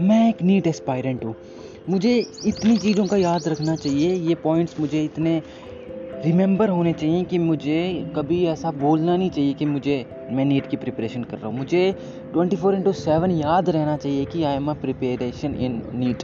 मैं 0.00 0.28
एक 0.28 0.42
NEET 0.42 0.66
aspirant 0.66 1.24
हूँ। 1.24 1.34
मुझे 1.88 2.26
इतनी 2.46 2.76
चीज़ों 2.76 3.06
का 3.06 3.16
याद 3.16 3.48
रखना 3.48 3.76
चाहिए। 3.76 4.14
ये 4.14 4.34
पॉइंट्स 4.34 4.80
मुझे 4.80 5.04
इतने 5.04 5.42
रिमेंबर 6.24 6.68
होने 6.68 6.92
चाहिए 6.92 7.24
कि 7.24 7.38
मुझे 7.38 8.10
कभी 8.16 8.44
ऐसा 8.44 8.70
बोलना 8.70 9.16
नहीं 9.16 9.30
चाहिए 9.30 9.54
कि 9.54 9.64
मुझे, 9.64 10.06
मैं 10.30 10.44
नीट 10.44 10.66
की 10.66 10.76
प्रिपरेशन 10.76 11.24
कर 11.24 11.36
रहा 11.36 11.46
हूँ। 11.46 11.58
मुझे 11.58 11.94
ट्वेंटी 12.32 12.56
फोर 12.56 12.74
इंटू 12.74 12.92
सेवन 12.92 13.30
याद 13.30 13.70
रहना 13.70 13.96
चाहिए 13.96 14.24
कि 14.24 14.42
I 14.42 14.56
am 14.56 14.70
a 14.70 14.74
preparation 14.74 15.54
in 15.54 15.82
NEET 15.94 16.22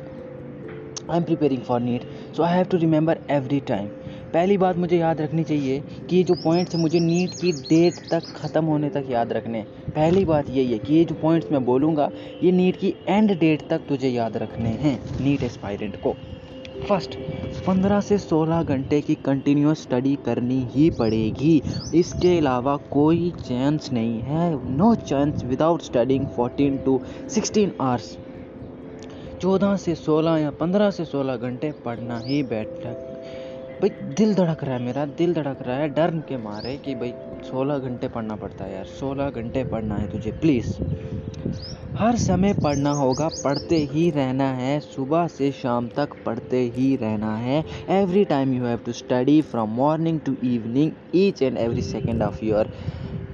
I 1.10 1.18
am 1.18 1.24
preparing 1.24 1.62
for 1.62 1.80
NEET 1.80 2.02
so 2.36 2.42
I 2.42 2.56
have 2.56 2.64
to 2.64 2.76
remember 2.76 3.18
every 3.30 3.60
time 3.60 3.88
पहली 4.34 4.56
बात 4.58 4.76
मुझे 4.76 4.98
याद 4.98 5.20
रखनी 5.20 5.42
चाहिए 5.44 5.82
कि 6.10 6.16
ये 6.16 6.22
जो 6.24 6.34
पॉइंट्स 6.34 6.74
हैं, 6.74 6.80
मुझे 6.82 7.00
नीट 7.00 7.34
की 7.40 7.50
डेट 7.52 8.00
तक 8.10 8.32
ख़त्म 8.36 8.64
होने 8.64 8.88
तक 8.90 9.04
याद 9.10 9.32
रखने 9.32 9.62
पहली 9.88 10.24
बात 10.24 10.50
यही 10.50 10.72
है 10.72 10.78
कि 10.78 10.94
ये 10.94 11.04
जो 11.04 11.14
पॉइंट्स 11.14 11.52
मैं 11.52 11.64
बोलूँगा, 11.64 12.10
ये 12.42 12.52
नीट 12.52 12.76
की 12.76 12.94
एंड 13.08 13.38
डेट 13.40 13.62
तक 13.70 13.86
तुझे 13.88 14.08
याद 14.08 14.36
रखने 14.36 14.70
हैं, 14.70 14.98
नीट 15.20 15.42
एस्पायरेंट 15.42 16.00
को। 16.02 16.14
फ़र्स्ट 16.88 17.14
पंद्रह 17.66 18.00
से 18.00 18.18
सोलह 18.18 18.62
घंटे 18.64 19.00
की 19.00 19.14
कंटिन्यूस 19.24 19.82
स्टडी 19.82 20.16
करनी 20.26 20.60
ही 20.72 20.90
पड़ेगी। 20.90 21.62
इसके 21.94 22.36
अलावा 22.38 22.76
कोई 22.90 23.30
चांस 23.40 23.90
नहीं 23.92 24.20
है। 24.22 24.52
No 24.76 24.94
chance 25.06 25.44
without 25.44 25.82
studying 25.82 26.26
fourteen 26.26 26.78
to 26.84 27.00
sixteen 27.28 27.72
hours 27.80 28.16
चौदह 29.40 29.76
से 29.76 29.94
सोलह 29.94 30.36
या 30.38 30.50
पंद्रह 30.60 30.90
से 30.90 31.04
सोलह 31.04 31.36
घंटे 31.38 31.72
पढ़ना 31.84 32.18
ही 32.18 32.42
बेटर 32.44 33.03
भाई, 33.84 34.14
दिल 34.18 34.32
धड़क 34.34 34.62
रहा 34.64 34.74
है 34.74 34.82
मेरा, 34.82 35.04
दिल 35.06 35.32
धड़क 35.34 35.58
रहा 35.62 35.76
है, 35.76 35.88
डर 35.88 36.10
के 36.28 36.36
मारे 36.36 36.76
कि 36.76 36.94
भाई, 36.94 37.12
सोलह 37.44 37.78
घंटे 37.78 38.08
पढ़ना 38.08 38.36
पड़ता 38.36 38.64
है 38.64 38.74
यार, 38.74 38.84
सोलह 38.90 39.30
घंटे 39.30 39.64
पढ़ना 39.64 39.96
है 39.96 40.10
तुझे 40.10 40.30
प्लीज़ 40.32 40.72
हर 41.96 42.16
समय 42.16 42.54
पढ़ना 42.54 42.90
होगा, 42.90 43.28
पढ़ते 43.44 43.76
ही 43.92 44.08
रहना 44.10 44.48
है, 44.52 44.78
सुबह 44.80 45.26
से 45.26 45.50
शाम 45.52 45.88
तक 45.88 46.16
पढ़ते 46.26 46.60
ही 46.76 46.94
रहना 46.96 47.36
है। 47.36 47.62
Every 48.00 48.24
time 48.24 48.54
you 48.54 48.64
have 48.64 48.78
to 48.86 48.92
study 48.92 49.40
from 49.42 49.74
morning 49.74 50.20
to 50.20 50.36
evening 50.44 50.92
each 51.14 51.42
and 51.42 51.58
every 51.58 51.82
second 51.82 52.22
of 52.22 52.44
your 52.44 52.72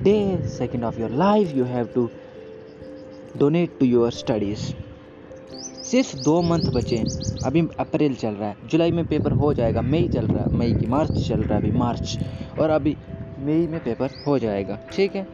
day 0.02 0.18
second 0.48 0.84
of 0.84 1.00
your 1.00 1.10
life 1.16 1.56
you 1.56 1.64
have 1.64 1.88
to 1.94 2.08
donate 3.36 3.78
to 3.80 3.86
your 3.86 4.10
studies 4.12 4.72
सिर्फ़ 5.90 6.16
दो 6.16 6.42
मंथ 6.42 6.62
बचे 6.62 6.96
हैं। 6.96 7.06
अभी 7.44 7.68
अप्रैल 7.78 8.14
चल 8.14 8.30
रहा 8.30 8.48
है, 8.48 8.56
जुलाई 8.66 8.90
में 8.90 9.04
पेपर 9.04 9.32
हो 9.32 9.54
जाएगा, 9.54 9.82
मई 9.82 10.08
चल 10.14 10.26
रहा 10.26 10.44
है, 10.44 10.56
मई 10.56 10.72
की 10.72 10.86
मार्च 10.86 11.28
चल 11.28 11.40
रहा 11.40 11.58
है 11.58 11.62
अभी, 11.62 11.78
मार्च। 11.78 12.18
और 12.60 12.70
अभी 12.70 12.96
मई 13.38 13.66
में 13.66 13.84
पेपर 13.84 14.10
हो 14.26 14.38
जाएगा, 14.38 14.78
ठीक 14.92 15.16
है? 15.16 15.26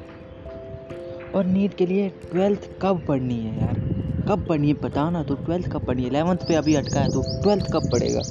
और 1.34 1.44
नीट 1.44 1.74
के 1.74 1.86
लिए 1.86 2.08
ट्वेल्थ 2.08 2.70
कब 2.82 3.04
पढ़नी 3.08 3.34
है 3.34 3.60
यार? 3.60 3.80
कब 4.28 4.46
पढ़नी 4.48 4.68
है? 4.68 4.74
बता 4.74 5.10
ना 5.10 5.22
तो 5.22 5.34
ट्वेल्थ 5.34 5.72
कब 5.72 5.84
पढ़नी 5.84 6.02
है? 6.02 6.08
इलेवंथ 6.08 6.36
पे 6.36 6.54
अभी 6.54 6.74
अटका 6.74 7.00
है 7.00 7.08
तो 7.08 7.42
ट्वेल्थ 7.42 7.72
कब 7.72 7.90
पढ़ेगा? 7.92 8.22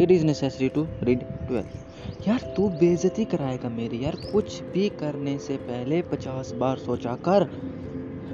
It 0.00 0.10
is 0.10 0.24
necessary 0.24 0.68
to 0.68 0.86
read 1.02 1.20
twelfth 1.20 2.28
यार, 2.28 2.54
तू 2.56 2.68
बेइज्जती 2.68 3.24
कराएगा 3.24 3.68
मेरी, 3.68 4.04
यार। 4.04 4.16
कुछ 4.32 4.62
भी 4.62 4.88
करने 4.88 5.38
से 5.38 5.56
पहले 5.56 6.02
पचास 6.02 6.52
बार 6.52 6.76
सोचा 6.76 7.14
कर। 7.14 7.46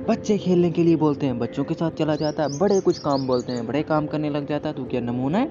बच्चे 0.08 0.36
खेलने 0.38 0.70
के 0.70 0.82
लिए 0.82 0.96
बोलते 0.96 1.26
हैं, 1.26 1.38
बच्चों 1.38 1.64
के 1.64 1.74
साथ 1.74 1.90
चला 1.90 2.14
जाता 2.16 2.42
है, 2.42 2.58
बड़े 2.58 2.80
कुछ 2.80 2.98
काम 2.98 3.26
बोलते 3.26 3.52
हैं, 3.52 3.66
बड़े 3.66 3.82
काम 3.82 4.06
करने 4.06 4.30
लग 4.30 4.46
जाता 4.48 4.68
है 4.68 4.74
तो 4.74 4.84
क्या 4.84 5.00
नमूना 5.00 5.38
है? 5.38 5.48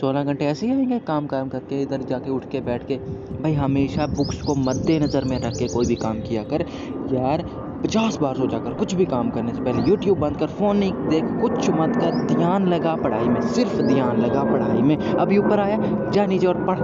सोलह 0.00 0.24
घंटे 0.24 0.44
ऐसे 0.44 0.66
ही 0.66 0.72
आएँगे, 0.72 0.98
काम 0.98 1.26
काम 1.26 1.48
करके 1.48 1.82
इधर 1.82 2.02
जाके 2.02 2.30
उठ 2.30 2.44
के 2.44 2.60
बैठ 2.60 2.86
के, 2.86 2.96
भाई 3.42 3.52
हमेशा 3.52 4.06
बुक्स 4.06 4.42
को 4.42 4.54
मद्देनज़र 4.54 5.24
में 5.24 5.38
रख 5.38 5.56
के 5.56 5.68
कोई 5.68 5.86
भी 5.86 5.94
काम 5.94 6.20
किया 6.20 6.42
कर, 6.42 6.64
यार 7.12 7.44
पचास 7.84 8.18
बार 8.20 8.34
सोचा 8.34 8.58
कर, 8.58 8.74
कुछ 8.74 8.94
भी 8.94 9.04
काम 9.06 9.30
करने 9.30 9.52
से 9.52 9.60
पहले 9.60 9.88
यूट्यूब 9.88 10.18
बंद 10.18 10.36
कर 10.36 10.46
फ़ोन 10.46 10.76
नहीं 10.76 10.92
देख, 11.08 11.24
कुछ 11.40 11.70
मत 11.70 11.96
कर, 11.96 12.10
ध्यान 12.26 12.68
लगा 12.68 12.94
पढ़ाई 12.96 13.28
में, 13.28 13.40
सिर्फ़ 13.40 13.82
ध्यान 13.82 14.20
लगा 14.20 14.44
पढ़ाई 14.44 14.82
में। 14.82 14.96
अभी 14.96 15.38
ऊपर 15.38 15.60
आया, 15.60 15.78
जा 16.12 16.26
नीचे 16.26 16.46
और 16.46 16.64
पढ़। 16.68 16.78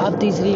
अब 0.00 0.18
तीसरी 0.20 0.52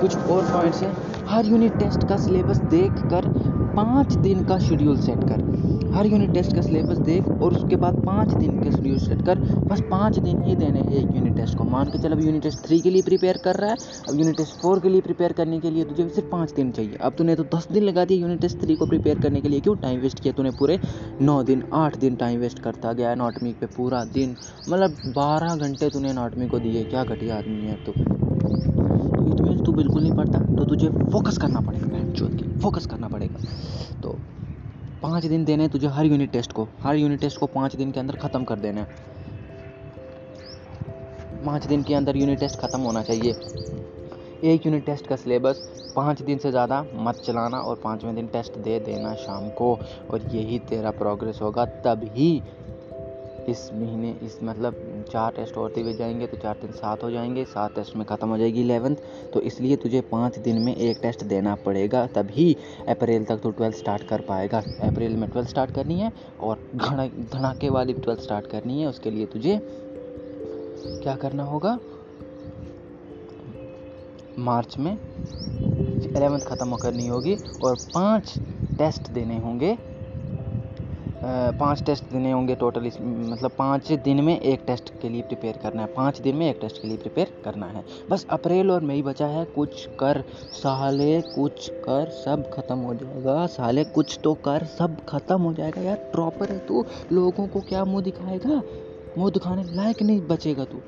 कुछ 0.00 0.16
और 0.16 0.42
पॉइंट्स 0.44 0.82
हैं। 0.82 1.13
हर 1.28 1.46
यूनिट 1.46 1.78
टेस्ट 1.78 2.08
का 2.08 2.16
सिलेबस 2.16 2.58
देख 2.70 2.92
कर 3.10 3.28
पाँच 3.76 4.12
दिन 4.14 4.44
का 4.44 4.58
शेड्यूल 4.58 4.96
सेट 5.00 5.22
कर। 5.22 5.52
हर 5.94 6.06
यूनिट 6.06 6.32
टेस्ट 6.34 6.54
का 6.54 6.60
सिलेबस 6.60 6.98
देख 6.98 7.28
और 7.28 7.54
उसके 7.54 7.76
बाद 7.76 7.94
पाँच 8.04 8.32
दिन 8.32 8.62
का 8.62 8.70
शेड्यूल 8.70 8.98
सेट 8.98 9.24
कर। 9.26 9.38
बस 9.64 9.80
पाँच 9.90 10.18
दिन 10.18 10.42
ही 10.44 10.54
देने 10.56 10.80
हैं 10.80 10.92
एक 10.92 11.14
यूनिट 11.16 11.36
टेस्ट 11.36 11.56
को। 11.58 11.64
मान 11.64 11.90
के 11.90 11.98
चल 11.98 12.12
अब 12.12 12.20
यूनिट 12.20 12.42
टेस्ट 12.42 12.58
थ्री 12.58 12.80
के 12.80 12.90
लिए 12.90 13.02
प्रिपेयर 13.02 13.38
कर 13.44 13.56
रहा 13.56 13.70
है, 13.70 13.76
अब 14.08 14.18
यूनिट 14.18 14.36
टेस्ट 14.36 14.60
फोर 14.62 14.80
के 14.80 14.88
लिए 14.88 15.00
प्रिपेयर 15.00 15.32
करने 15.32 15.60
के 15.60 15.70
लिए 15.70 15.84
तुझे 15.84 16.08
सिर्फ़ 16.08 16.30
पाँच 16.30 16.52
दिन 16.52 16.70
चाहिए। 16.70 16.96
अब 17.00 17.14
तूने 17.18 17.36
तो 17.36 17.44
दस 17.54 17.68
दिन 17.72 17.84
लगा 17.84 18.04
दिया 18.04 18.20
यूनिट 18.20 18.40
टेस्ट 18.40 18.60
थ्री 18.60 18.76
को 18.76 18.86
प्रिपेयर 18.86 19.20
करने 19.20 19.40
के 19.40 19.48
लिए। 19.48 19.60
क्यों? 19.60 19.76
टाइम 19.76 20.00
वेस्ट 20.00 20.20
किया 20.20 20.32
तूने 20.32 20.50
पूरे 20.50 20.78
नौ 21.20 21.42
दिन, 21.42 21.62
आठ 21.74 21.96
दिन 21.98 22.16
टाइम 22.16 22.40
वेस्ट 22.40 22.58
करता 22.58 22.92
गया 22.92 23.12
एनाटमी 23.12 23.52
पे 23.60 23.66
पूरा 23.76 24.04
दिन। 24.14 24.36
मतलब 24.68 25.12
बारह 25.16 25.56
घंटे 25.56 25.88
तूने 25.90 26.10
एनाटमी 26.10 26.48
को 26.48 26.58
दिए। 26.58 26.84
क्या 26.84 27.04
घटिया 27.04 27.36
आदमी 27.38 27.66
है 27.66 27.78
तो। 27.84 28.83
इट 29.24 29.40
मीन्स 29.40 29.64
तू 29.66 29.72
बिल्कुल 29.72 30.02
नहीं 30.02 30.12
पढ़ता 30.12 30.38
तो 30.56 30.64
तुझे 30.64 30.88
फोकस 31.10 31.38
करना 31.38 31.60
पड़ेगा 31.60 31.86
बहन 31.86 32.12
चोत 32.12 32.30
के 32.32 32.58
फोकस 32.60 32.86
करना 32.86 33.08
पड़ेगा। 33.08 33.40
तो 34.02 34.18
पाँच 35.02 35.26
दिन 35.26 35.44
देने 35.44 35.68
तुझे 35.68 35.86
हर 35.88 36.06
यूनिट 36.06 36.30
टेस्ट 36.32 36.52
को, 36.52 36.66
हर 36.82 36.96
यूनिट 36.96 37.20
टेस्ट 37.20 37.38
को 37.38 37.46
पाँच 37.46 37.76
दिन 37.76 37.90
के 37.92 38.00
अंदर 38.00 38.16
ख़त्म 38.16 38.44
कर 38.44 38.58
देना 38.58 38.80
है। 38.80 38.86
पाँच 41.44 41.66
दिन 41.66 41.82
के 41.82 41.94
अंदर 41.94 42.16
यूनिट 42.16 42.38
टेस्ट 42.40 42.56
ख़त्म 42.56 42.80
होना 42.80 43.02
चाहिए। 43.02 43.34
एक 44.44 44.66
यूनिट 44.66 44.84
टेस्ट 44.86 45.06
का 45.06 45.16
सिलेबस 45.16 45.62
पाँच 45.96 46.22
दिन 46.22 46.38
से 46.38 46.50
ज़्यादा 46.50 46.80
मत 46.96 47.20
चलाना 47.26 47.58
और 47.60 47.80
पाँचवें 47.84 48.14
दिन 48.14 48.26
टेस्ट 48.26 48.56
दे 48.58 48.78
देना 48.80 49.14
शाम 49.14 49.48
को, 49.50 49.72
और 50.10 50.22
यही 50.32 50.58
तेरा 50.68 50.90
प्रोग्रेस 50.92 51.38
होगा 51.42 51.66
ही 51.86 52.42
इस 53.48 53.68
महीने, 53.74 54.10
इस 54.22 54.38
मतलब 54.42 54.74
चार 55.08 55.32
टेस्ट 55.32 55.56
होते 55.56 55.80
हुए 55.80 55.92
जाएँगे 55.94 56.26
तो 56.26 56.36
चार 56.36 56.58
दिन 56.60 56.72
सात 56.72 57.02
हो 57.02 57.10
जाएँगे, 57.10 57.44
सात 57.44 57.74
टेस्ट 57.74 57.96
में 57.96 58.04
ख़त्म 58.06 58.28
हो 58.28 58.38
जाएगी 58.38 58.60
इलेवंथ। 58.60 58.96
तो 59.32 59.40
इसलिए 59.42 59.76
तुझे 59.76 60.00
पाँच 60.12 60.38
दिन 60.38 60.60
में 60.62 60.74
एक 60.74 60.98
टेस्ट 61.02 61.24
देना 61.24 61.54
पड़ेगा, 61.64 62.06
तभी 62.06 62.56
अप्रैल 62.88 63.24
तक 63.24 63.40
तो 63.42 63.50
ट्वेल्थ 63.50 63.76
स्टार्ट 63.76 64.08
कर 64.08 64.20
पाएगा। 64.20 64.62
अप्रैल 64.82 65.16
में 65.16 65.28
ट्वेल्थ 65.30 65.48
स्टार्ट 65.48 65.74
करनी 65.74 65.98
है 66.00 66.12
और 66.40 66.58
धड़ाके 66.76 67.68
वाली 67.68 67.92
ट्वेल्थ 67.94 68.20
स्टार्ट 68.20 68.46
करनी 68.46 68.80
है। 68.80 68.88
उसके 68.88 69.10
लिए 69.10 69.26
तुझे 69.26 69.58
क्या 71.02 71.16
करना 71.16 71.44
होगा? 71.44 71.78
मार्च 74.40 74.76
में 74.78 74.92
एलेवेंथ 76.16 76.40
ख़त्म 76.40 76.76
करनी 76.76 77.06
होगी 77.08 77.36
और 77.64 77.76
पाँच 77.94 78.34
टेस्ट 78.78 79.10
देने 79.10 79.38
होंगे। 79.38 79.76
पाँच 81.58 81.82
टेस्ट 81.82 82.04
देने 82.04 82.30
होंगे 82.32 82.54
टोटल 82.54 82.86
इस 82.86 82.96
मतलब 83.00 83.50
पाँच 83.50 83.92
दिन 84.04 84.20
में 84.24 84.40
एक 84.40 84.62
टेस्ट 84.66 84.88
के 85.00 85.08
लिए 85.08 85.22
प्रिपेयर 85.22 85.58
करना 85.62 85.82
है। 85.82 85.88
पाँच 85.94 86.20
दिन 86.20 86.36
में 86.36 86.48
एक 86.50 86.58
टेस्ट 86.60 86.80
के 86.82 86.88
लिए 86.88 86.96
प्रिपेयर 86.96 87.32
करना 87.44 87.66
है। 87.66 87.84
बस 88.10 88.26
अप्रैल 88.30 88.70
और 88.70 88.82
मई 88.82 89.02
बचा 89.02 89.26
है। 89.26 89.44
कुछ 89.44 89.86
कर, 90.00 90.22
साले 90.52 91.20
कुछ 91.20 91.68
कर, 91.84 92.10
सब 92.24 92.50
खत्म 92.54 92.78
हो 92.78 92.94
जाएगा। 92.94 93.46
साले 93.46 93.84
कुछ 93.84 94.18
तो 94.24 94.34
कर, 94.34 94.64
सब 94.78 94.96
खत्म 95.08 95.40
हो 95.42 95.52
जाएगा। 95.52 95.80
यार 95.80 95.96
प्रॉपर 96.12 96.52
है 96.52 96.58
तू। 96.58 96.84
लोगों 97.12 97.46
को 97.46 97.60
क्या 97.60 97.84
मुँह 97.84 98.02
दिखाएगा? 98.02 98.62
मुँह 99.18 99.30
दिखाने 99.30 99.64
लायक 99.64 100.02
नहीं 100.02 100.20
बचेगा 100.20 100.64
तू। 100.64 100.78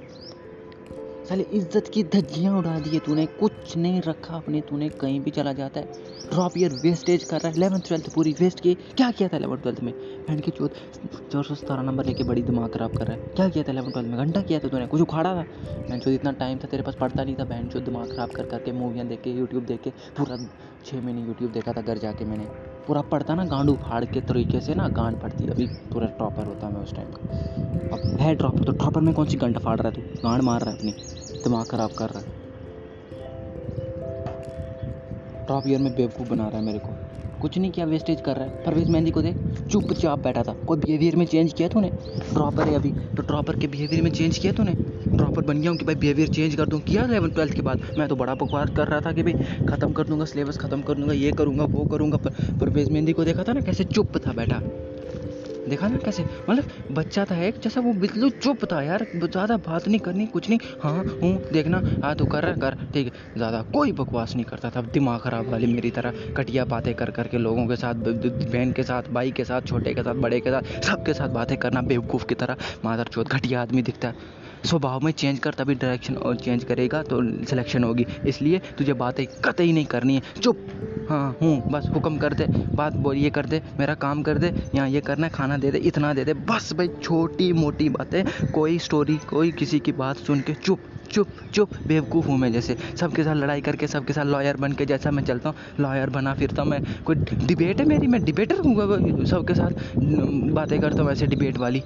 साले 1.29 1.45
इज़्ज़त 1.53 1.89
की 1.95 2.03
धज्जियाँ 2.05 2.57
उड़ा 2.59 2.79
दी 2.81 2.91
है 2.91 2.99
तूने। 2.99 3.25
कुछ 3.39 3.77
नहीं 3.77 4.01
रखा 4.03 4.35
अपने 4.37 4.61
तूने, 4.61 4.89
कहीं 4.91 5.21
भी 5.21 5.31
चला 5.31 5.53
जाता 5.53 5.81
है। 5.81 6.05
ड्रॉप 6.31 6.59
ईयर 6.59 6.73
वेस्टेज 6.75 7.25
कर 7.25 7.41
रहा 7.41 7.49
है। 7.49 7.57
इलेवंथ 7.57 7.89
ट्वेल्थ 7.89 8.13
पूरी 8.15 8.35
वेस्ट 8.41 8.61
की। 8.61 8.75
क्या 8.75 9.11
किया 9.11 9.29
था 9.29 9.37
इलेवन 9.37 9.57
ट्वेल्थ 9.57 9.81
में? 9.81 9.93
बहन 10.29 10.41
की 10.41 10.51
चौथ 10.51 10.69
चार 11.33 11.43
सौ 11.43 11.55
सतारह 11.55 11.83
नंबर 11.83 12.07
लेके 12.07 12.25
बड़ी 12.25 12.43
दिमाग 12.43 12.71
खराब 12.75 12.97
कर 12.97 13.07
रहा 13.07 13.17
है। 13.17 13.35
क्या 13.35 13.49
किया 13.49 13.65
था 13.65 13.73
इलेवन 13.73 13.91
ट्वेल्थ 13.91 14.09
में? 14.09 14.19
घंटा 14.19 14.43
किया 14.43 14.59
था 14.59 14.69
तूने। 14.69 14.87
कुछ 14.87 15.01
उखाड़ा 15.01 15.35
था? 15.35 15.43
बहन 15.89 15.99
चौथ 15.99 16.13
इतना 16.13 16.33
टाइम 16.37 16.59
था 16.59 16.69
तेरे 16.69 16.83
पास 16.83 16.97
पढ़ता 17.01 17.25
नहीं 17.25 17.35
था। 17.35 17.45
बहन 17.45 17.69
चौथ 17.69 17.81
दिमाग 17.81 18.13
खराब 18.13 18.31
कर, 18.31 18.47
करके 18.47 18.73
मूवियाँ 18.73 19.07
देख 19.09 19.23
के 19.23 19.31
यूट्यूब 19.31 19.65
देख 19.65 19.83
के, 19.83 19.91
पूरा 19.91 20.37
छः 20.84 21.01
महीने 21.03 21.27
यूट्यूब 21.27 21.53
देखा 21.53 21.72
था, 21.72 21.81
घर 21.83 21.99
जाके 21.99 22.25
मैंने। 22.25 22.76
पूरा 22.86 23.00
पड़ता 23.00 23.34
ना 23.34 23.44
गांड 23.44 23.71
उफाड़ 23.71 24.04
के 24.04 24.21
तरीके 24.21 24.60
से 24.60 24.74
ना 24.74 24.88
गांड 24.88 25.21
पड़ती 25.21 25.48
अभी 25.48 25.66
पूरा 25.66 26.06
टॉपर 26.06 26.44
होता 26.44 26.68
मैं 26.71 26.80
उस 26.80 26.94
टाइम 26.94 27.09
का। 27.09 27.21
अब 27.97 28.21
है 28.21 28.34
ड्रॉपर 28.34 28.65
तो 28.65 28.72
ड्रॉपर 28.72 29.00
में 29.00 29.15
कौन 29.15 29.27
सी 29.27 29.36
गंड 29.36 29.59
फाड़ 29.59 29.80
रहा 29.80 29.88
है 29.88 29.94
तू? 29.94 30.28
गांड 30.28 30.42
मार 30.42 30.60
रहा 30.60 30.71
है 30.71 30.78
अपनी। 30.78 30.91
दिमाग 31.44 31.66
ख़राब 31.66 31.91
कर 31.91 32.09
रहा 32.09 32.18
है। 32.18 32.47
टॉप 35.47 35.65
ईयर 35.66 35.80
में 35.80 35.94
बेवकूफ़ 35.94 36.30
बना 36.30 36.48
रहा 36.48 36.59
है 36.59 36.65
मेरे 36.65 36.78
को। 36.78 36.88
कुछ 37.42 37.59
नहीं 37.59 37.71
किया 37.71 37.86
वेस्टेज 37.86 38.21
कर 38.21 38.36
रहा 38.36 38.44
है। 38.44 38.65
परवेज 38.65 38.88
मेहंदी 38.88 39.10
को 39.10 39.22
देख, 39.22 39.36
चुपचाप 39.71 40.18
बैठा 40.18 40.42
था। 40.42 40.53
कोई 40.53 40.78
बिहेवियर 40.78 41.16
में 41.16 41.27
चेंज 41.27 41.53
किया 41.53 41.68
तूने? 41.68 41.91
ड्रॉपर 42.33 42.68
है 42.68 42.74
अभी। 42.74 42.91
तो 42.91 43.22
ड्रॉपर 43.22 43.59
के 43.59 43.66
बिहेवियर 43.66 44.03
में 44.03 44.10
चेंज 44.10 44.38
किया 44.38 44.53
तूने? 44.53 44.72
ड्रॉपर 45.16 45.42
बन 45.42 45.60
गया 45.60 45.71
हूँ 45.71 45.78
कि 45.78 45.84
भाई 45.84 45.95
बिहेवियर 45.95 46.28
चेंज 46.28 46.54
कर 46.54 46.66
दूँ। 46.66 46.80
किया 46.80 47.04
इलेवन 47.04 47.30
ट्वेल्थ 47.30 47.54
के 47.54 47.63
बाद? 47.63 47.83
मैं 47.98 48.09
तो 48.09 48.16
बड़ा 48.16 48.34
बकवास 48.34 48.71
कर 48.77 48.89
रहा 48.89 49.01
था 49.01 49.13
कि 49.13 49.22
भाई 49.22 49.66
ख़त्म 49.66 49.92
कर 49.92 50.04
दूँगा 50.04 50.24
सिलेबस 50.24 50.59
ख़त्म 50.59 50.83
कर 50.83 50.95
दूँगा, 50.95 51.13
ये 51.13 51.33
करूँगा, 51.33 51.65
वो 51.65 51.84
करूँगा। 51.84 52.16
पर 52.16 52.59
परवेज 52.60 52.91
मेहंदी 52.91 53.13
को 53.13 53.24
देखा 53.24 53.45
था 53.45 53.53
ना, 53.53 53.60
कैसे 53.60 53.84
चुप 53.84 54.16
था, 54.27 54.33
बैठा। 54.33 54.60
देखा 55.68 55.89
ना 55.89 55.98
कैसे? 55.98 56.24
मतलब 56.48 56.65
बच्चा 56.91 57.24
था 57.24 57.36
एक, 57.45 57.54
जैसा 57.63 57.80
वो 57.80 57.92
बिल्कुल 57.92 58.30
चुप 58.42 58.65
था 58.72 58.83
यार। 58.83 59.07
ज़्यादा 59.16 59.57
बात 59.57 59.89
नहीं 59.89 59.98
करनी, 60.01 60.27
कुछ 60.27 60.48
नहीं। 60.48 60.59
हाँ 60.80 61.04
हूँ, 61.22 61.41
देखना। 61.53 61.83
हाँ 62.03 62.15
तो 62.16 62.27
कर 62.27 62.45
रहा 62.45 62.54
कर। 62.54 62.77
ठीक 62.95 63.07
है। 63.07 63.13
ज़्यादा 63.36 63.63
कोई 63.74 63.92
बकवास 63.92 64.34
नहीं 64.36 64.45
करता 64.45 64.71
था। 64.71 64.80
दिमाग 64.89 65.21
ख़राब 65.21 65.51
वाली 65.51 65.66
मेरी 65.66 65.91
तरह। 65.91 66.13
कटिया 66.36 66.65
बातें 66.65 66.92
कर 66.95 67.10
करके 67.10 67.39
लोगों 67.39 67.66
के 67.66 67.77
साथ 67.77 67.95
बहन 67.95 68.72
के 68.72 68.83
साथ, 68.83 69.03
भाई 69.10 69.30
के 69.30 69.45
साथ, 69.45 69.60
छोटे 69.63 69.95
के 69.95 70.03
साथ, 70.03 70.15
बड़े 70.16 70.41
के 70.41 70.51
साथ 70.51 70.84
सबके 70.84 71.15
साथ 71.15 71.28
बातें 71.30 71.57
करना 71.59 71.83
बेवकूफ़ 71.83 72.27
की 72.27 72.34
तरह। 72.34 72.57
माधर 72.84 73.09
चौथ 73.09 73.24
घटिया 73.24 73.62
आदमी 73.62 73.83
दिखता 73.83 74.09
है। 74.09 74.45
स्वभाव 74.66 75.01
में 75.01 75.12
चेंज 75.12 75.39
कर, 75.39 75.54
तभी 75.54 75.74
डायरेक्शन 75.74 76.16
और 76.16 76.36
चेंज 76.36 76.65
करेगा 76.65 77.03
तो 77.03 77.22
सिलेक्शन 77.47 77.84
होगी। 77.84 78.07
इसलिए 78.27 78.60
तुझे 78.78 78.92
बातें 78.95 79.27
कतई 79.45 79.72
नहीं 79.72 79.86
करनी 79.86 80.15
है। 80.15 80.41
चुप। 80.41 80.66
हाँ 81.09 81.37
हूँ। 81.43 81.71
बस 81.71 81.87
हुक्म 81.95 82.19
कर 82.19 82.35
दे, 82.35 82.47
बात 82.77 82.93
बोल, 82.95 83.17
ये 83.17 83.29
कर 83.31 83.47
दे, 83.47 83.61
मेरा 83.79 83.95
काम 83.95 84.23
कर 84.23 84.39
दे, 84.39 84.53
यहाँ 84.75 84.89
ये 84.89 85.01
करना 85.01 85.27
है, 85.27 85.31
खाना 85.33 85.57
दे 85.57 85.71
दे, 85.71 85.79
इतना 85.79 86.13
दे 86.15 86.25
दे, 86.25 86.35
बस 86.49 86.73
भाई, 86.73 86.89
छोटी 87.03 87.53
मोटी 87.53 87.89
बातें, 87.89 88.23
कोई 88.53 88.79
स्टोरी 88.79 89.17
कोई 89.31 89.53
किसी 89.53 89.79
की 89.81 89.93
बात 89.93 90.17
सुन 90.19 90.41
के 90.41 90.55
चुप 90.55 90.79
चुप 91.11 91.29
चुप, 91.55 91.71
बेवकूफ़ 91.87 92.27
हूँ 92.27 92.39
मैं 92.39 92.53
जैसे, 92.53 92.77
सबके 93.01 93.25
साथ 93.25 93.35
लड़ाई 93.35 93.61
करके, 93.61 93.87
सबके 93.87 94.13
साथ 94.13 94.25
लॉयर 94.25 94.57
बन 94.57 94.73
के 94.73 94.87
जैसा 94.87 95.11
मैं 95.11 95.23
चलता 95.25 95.49
हूँ 95.49 95.57
लॉयर 95.81 96.11
बना 96.11 96.35
फिरता 96.35 96.63
हूँ 96.63 96.71
मैं, 96.71 96.83
कोई 97.05 97.17
डिबेट 97.47 97.81
है 97.81 97.87
मेरी, 97.89 98.07
मैं 98.07 98.23
डिबेटर 98.25 98.59
हूँ, 98.59 99.25
सबके 99.27 99.55
साथ 99.55 99.71
बातें 100.55 100.81
करता 100.81 101.03
हूँ 101.03 101.13
ऐसे 101.13 101.27
डिबेट 101.27 101.59
वाली। 101.59 101.83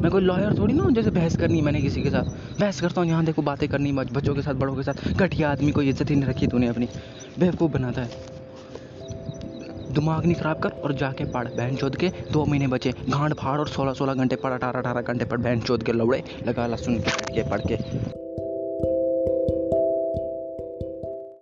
मैं 0.00 0.10
कोई 0.10 0.22
लॉयर 0.22 0.58
थोड़ी 0.58 0.74
ना 0.74 0.82
हूँ 0.82 0.92
जैसे 0.92 1.10
बहस 1.10 1.36
करनी 1.36 1.60
मैंने 1.62 1.80
किसी 1.80 2.02
के 2.02 2.10
साथ? 2.10 2.24
बहस 2.60 2.80
करता 2.80 3.00
हूँ, 3.00 3.08
यहाँ 3.08 3.24
देखो 3.24 3.42
बातें 3.42 3.68
करनी 3.68 3.92
बच्चों 3.92 4.34
के 4.34 4.42
साथ, 4.42 4.54
बड़ों 4.54 4.76
के 4.76 4.82
साथ। 4.82 5.12
घटिया 5.12 5.50
आदमी 5.50 5.72
को 5.72 5.82
इज़्ज़त 5.82 6.10
ही 6.10 6.16
नहीं 6.16 6.28
रखी 6.28 6.46
तूने 6.46 6.68
अपनी। 6.68 6.88
बेवकूफ़ 7.38 7.72
बनाता 7.72 8.02
है। 8.02 8.30
दिमाग 9.92 10.24
नहीं 10.24 10.34
ख़राब 10.34 10.60
कर 10.60 10.70
और 10.70 10.92
जाके 10.92 11.24
पढ़, 11.24 11.48
बहन 11.48 11.76
चोद 11.76 11.96
के। 11.96 12.08
दो 12.32 12.44
महीने 12.44 12.66
बचे। 12.66 12.92
घाट 13.08 13.34
फाड़ 13.34 13.58
और 13.60 13.68
सोलह 13.68 13.92
सोलह 13.92 14.14
घंटे 14.14 14.36
पढ़, 14.36 14.52
अठारह 14.52 14.78
अठारह 14.78 15.00
घंटे 15.00 15.24
पढ़, 15.24 15.40
बहन 15.40 15.60
चोद 15.60 15.82
के 15.82 15.92
लौड़े। 15.92 16.22
लगा 16.46 16.66
लहसुन 16.66 16.98
के, 16.98 17.50
पढ़ 17.50 17.60
के। 17.60 18.11